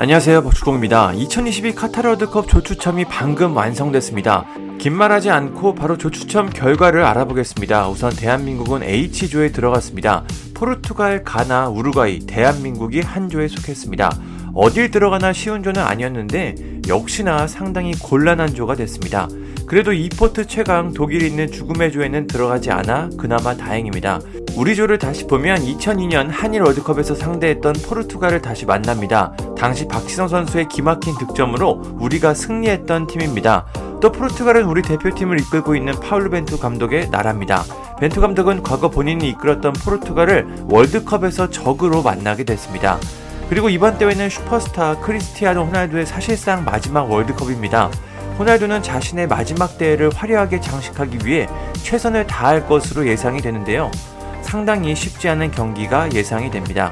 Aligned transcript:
안녕하세요 0.00 0.42
박주공입니다. 0.44 1.12
2022 1.12 1.74
카타르 1.74 2.08
월드컵 2.08 2.48
조추첨이 2.48 3.04
방금 3.04 3.54
완성됐습니다. 3.54 4.46
긴 4.78 4.94
말하지 4.94 5.28
않고 5.28 5.74
바로 5.74 5.98
조추첨 5.98 6.48
결과를 6.48 7.04
알아보겠습니다. 7.04 7.86
우선 7.90 8.10
대한민국은 8.16 8.82
H조에 8.82 9.52
들어갔습니다. 9.52 10.24
포르투갈, 10.54 11.22
가나, 11.22 11.68
우루과이, 11.68 12.20
대한민국이 12.20 13.02
한 13.02 13.28
조에 13.28 13.48
속했습니다. 13.48 14.10
어딜 14.54 14.90
들어가나 14.90 15.34
쉬운 15.34 15.62
조는 15.62 15.82
아니었는데 15.82 16.80
역시나 16.88 17.46
상당히 17.46 17.92
곤란한 17.92 18.54
조가 18.54 18.76
됐습니다. 18.76 19.28
그래도 19.70 19.92
이포트 19.92 20.48
최강 20.48 20.92
독일이 20.92 21.28
있는 21.28 21.48
죽음의 21.48 21.92
조에는 21.92 22.26
들어가지 22.26 22.72
않아 22.72 23.08
그나마 23.16 23.54
다행입니다. 23.54 24.18
우리 24.56 24.74
조를 24.74 24.98
다시 24.98 25.28
보면 25.28 25.58
2002년 25.58 26.26
한일 26.28 26.62
월드컵에서 26.62 27.14
상대했던 27.14 27.74
포르투갈을 27.86 28.42
다시 28.42 28.66
만납니다. 28.66 29.32
당시 29.56 29.86
박지성 29.86 30.26
선수의 30.26 30.66
기막힌 30.66 31.16
득점으로 31.18 31.98
우리가 32.00 32.34
승리했던 32.34 33.06
팀입니다. 33.06 33.64
또 34.00 34.10
포르투갈은 34.10 34.64
우리 34.64 34.82
대표팀을 34.82 35.38
이끌고 35.38 35.76
있는 35.76 35.92
파울루 36.00 36.30
벤투 36.30 36.58
감독의 36.58 37.10
나라입니다. 37.10 37.62
벤투 38.00 38.20
감독은 38.20 38.64
과거 38.64 38.90
본인이 38.90 39.28
이끌었던 39.28 39.72
포르투갈을 39.74 40.64
월드컵에서 40.68 41.50
적으로 41.50 42.02
만나게 42.02 42.42
됐습니다. 42.42 42.98
그리고 43.48 43.68
이번 43.68 43.98
대회는 43.98 44.30
슈퍼스타 44.30 44.98
크리스티아노 44.98 45.66
호날두의 45.66 46.06
사실상 46.06 46.64
마지막 46.64 47.08
월드컵입니다. 47.08 47.92
호날두는 48.38 48.82
자신의 48.82 49.26
마지막 49.28 49.76
대회를 49.78 50.10
화려하게 50.14 50.60
장식하기 50.60 51.26
위해 51.26 51.48
최선을 51.82 52.26
다할 52.26 52.66
것으로 52.66 53.06
예상이 53.06 53.40
되는데요. 53.42 53.90
상당히 54.42 54.94
쉽지 54.96 55.28
않은 55.28 55.50
경기가 55.50 56.10
예상이 56.12 56.50
됩니다. 56.50 56.90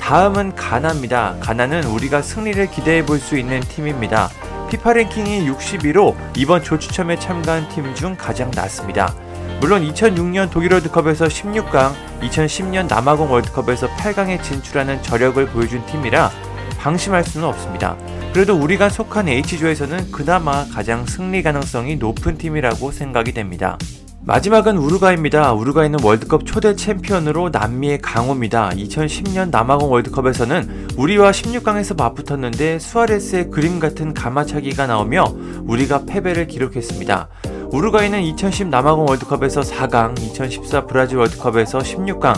다음은 0.00 0.54
가나입니다. 0.54 1.36
가나는 1.40 1.84
우리가 1.84 2.20
승리를 2.22 2.70
기대해 2.70 3.04
볼 3.04 3.18
수 3.18 3.36
있는 3.38 3.60
팀입니다. 3.60 4.28
피파 4.68 4.92
랭킹이 4.92 5.48
61로 5.50 6.14
이번 6.36 6.62
조추첨에 6.62 7.18
참가한 7.18 7.68
팀 7.68 7.94
중 7.94 8.14
가장 8.16 8.50
낮습니다. 8.54 9.14
물론 9.60 9.82
2006년 9.86 10.48
독일 10.50 10.72
월드컵에서 10.72 11.26
16강, 11.26 11.92
2010년 12.22 12.88
남아공 12.88 13.30
월드컵에서 13.30 13.88
8강에 13.88 14.42
진출하는 14.42 15.02
저력을 15.02 15.46
보여준 15.46 15.84
팀이라 15.86 16.30
방심할 16.78 17.24
수는 17.24 17.46
없습니다. 17.48 17.96
그래도 18.32 18.54
우리가 18.54 18.88
속한 18.88 19.28
H조에서는 19.28 20.12
그나마 20.12 20.64
가장 20.68 21.04
승리 21.04 21.42
가능성이 21.42 21.96
높은 21.96 22.38
팀이라고 22.38 22.92
생각이 22.92 23.32
됩니다. 23.32 23.76
마지막은 24.22 24.76
우루과이입니다. 24.76 25.52
우루과이는 25.52 25.98
월드컵 26.04 26.46
초대 26.46 26.76
챔피언으로 26.76 27.48
남미의 27.48 27.98
강호입니다. 28.00 28.70
2010년 28.70 29.50
남아공 29.50 29.90
월드컵에서는 29.90 30.90
우리와 30.96 31.32
16강에서 31.32 31.96
맞붙었는데 31.98 32.78
수아레스의 32.78 33.50
그림 33.50 33.80
같은 33.80 34.14
가마차기가 34.14 34.86
나오며 34.86 35.24
우리가 35.64 36.04
패배를 36.04 36.46
기록했습니다. 36.46 37.28
우루과이는 37.72 38.22
2010 38.22 38.68
남아공 38.68 39.06
월드컵에서 39.08 39.62
4강, 39.62 40.20
2014 40.20 40.86
브라질 40.86 41.18
월드컵에서 41.18 41.78
16강, 41.80 42.36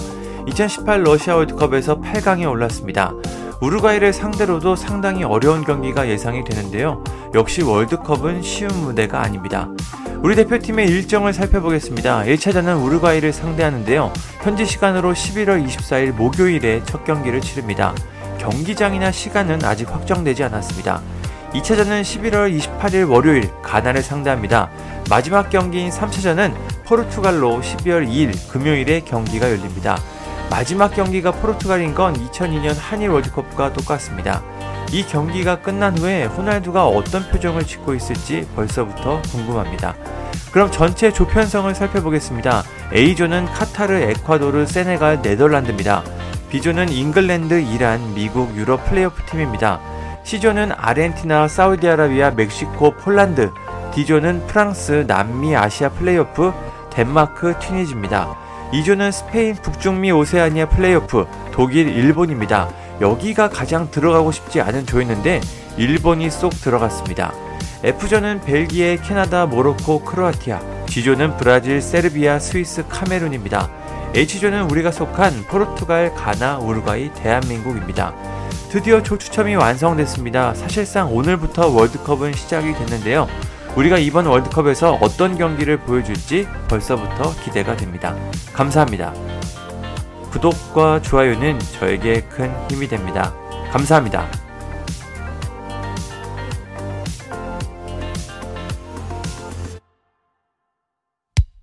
2018 0.48 1.02
러시아 1.02 1.36
월드컵에서 1.36 2.00
8강에 2.00 2.50
올랐습니다. 2.50 3.12
우루과이를 3.62 4.12
상대로도 4.12 4.74
상당히 4.74 5.22
어려운 5.22 5.62
경기가 5.64 6.08
예상이 6.08 6.42
되는데요. 6.42 7.04
역시 7.32 7.62
월드컵은 7.62 8.42
쉬운 8.42 8.68
무대가 8.82 9.22
아닙니다. 9.22 9.68
우리 10.20 10.34
대표팀의 10.34 10.88
일정을 10.88 11.32
살펴보겠습니다. 11.32 12.24
1차전은 12.24 12.82
우루과이를 12.82 13.32
상대하는데요. 13.32 14.12
현지 14.42 14.66
시간으로 14.66 15.12
11월 15.12 15.64
24일 15.64 16.10
목요일에 16.10 16.82
첫 16.86 17.04
경기를 17.04 17.40
치릅니다. 17.40 17.94
경기장이나 18.38 19.12
시간은 19.12 19.64
아직 19.64 19.88
확정되지 19.88 20.42
않았습니다. 20.42 21.00
2차전은 21.52 22.02
11월 22.02 22.58
28일 22.58 23.08
월요일 23.08 23.48
가나를 23.62 24.02
상대합니다. 24.02 24.70
마지막 25.08 25.50
경기인 25.50 25.88
3차전은 25.88 26.52
포르투갈로 26.84 27.60
12월 27.60 28.08
2일 28.08 28.34
금요일에 28.50 29.02
경기가 29.02 29.48
열립니다. 29.48 29.96
마지막 30.52 30.94
경기가 30.94 31.30
포르투갈인 31.32 31.94
건 31.94 32.12
2002년 32.12 32.74
한일 32.78 33.08
월드컵과 33.08 33.72
똑같습니다. 33.72 34.42
이 34.90 35.02
경기가 35.02 35.62
끝난 35.62 35.96
후에 35.96 36.26
호날두가 36.26 36.88
어떤 36.88 37.26
표정을 37.30 37.64
짓고 37.64 37.94
있을지 37.94 38.46
벌써부터 38.54 39.22
궁금합니다. 39.30 39.94
그럼 40.52 40.70
전체 40.70 41.10
조편성을 41.10 41.74
살펴보겠습니다. 41.74 42.64
A조는 42.92 43.46
카타르, 43.46 43.94
에콰도르, 43.94 44.66
세네갈, 44.66 45.22
네덜란드입니다. 45.22 46.04
B조는 46.50 46.90
잉글랜드, 46.90 47.62
이란, 47.62 48.12
미국, 48.12 48.54
유럽 48.54 48.84
플레이오프 48.90 49.22
팀입니다. 49.24 49.80
C조는 50.24 50.72
아르헨티나, 50.76 51.48
사우디아라비아, 51.48 52.32
멕시코, 52.32 52.90
폴란드, 52.90 53.50
D조는 53.94 54.48
프랑스, 54.48 55.06
남미, 55.06 55.56
아시아 55.56 55.88
플레이오프, 55.88 56.52
덴마크, 56.90 57.58
튀니지입니다. 57.58 58.51
E조는 58.72 59.12
스페인, 59.12 59.54
북중미, 59.54 60.12
오세아니아 60.12 60.70
플레이오프, 60.70 61.26
독일, 61.52 61.88
일본입니다. 61.88 62.70
여기가 63.02 63.50
가장 63.50 63.90
들어가고 63.90 64.32
싶지 64.32 64.62
않은 64.62 64.86
조였는데 64.86 65.40
일본이 65.76 66.30
쏙 66.30 66.50
들어갔습니다. 66.50 67.34
F조는 67.82 68.40
벨기에, 68.40 68.96
캐나다, 68.96 69.44
모로코, 69.44 70.04
크로아티아, 70.04 70.86
G조는 70.86 71.36
브라질, 71.36 71.82
세르비아, 71.82 72.38
스위스, 72.38 72.86
카메룬입니다. 72.88 73.68
H조는 74.14 74.70
우리가 74.70 74.90
속한 74.90 75.44
포르투갈, 75.48 76.14
가나, 76.14 76.58
우루과이, 76.58 77.12
대한민국입니다. 77.14 78.14
드디어 78.70 79.02
조 79.02 79.18
추첨이 79.18 79.54
완성됐습니다. 79.54 80.54
사실상 80.54 81.14
오늘부터 81.14 81.68
월드컵은 81.68 82.32
시작이 82.32 82.72
됐는데요. 82.72 83.28
우리가 83.76 83.98
이번 83.98 84.26
월드컵에서 84.26 84.98
어떤 85.00 85.38
경기를 85.38 85.78
보여줄지 85.78 86.46
벌써부터 86.68 87.34
기대가 87.42 87.74
됩니다. 87.76 88.14
감사합니다. 88.52 89.14
구독과 90.30 91.00
좋아요는 91.02 91.58
저에게 91.58 92.22
큰 92.22 92.52
힘이 92.70 92.88
됩니다. 92.88 93.34
감사합니다. 93.70 94.41